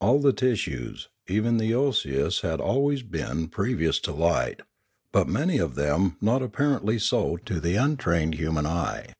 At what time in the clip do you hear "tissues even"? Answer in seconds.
0.32-1.58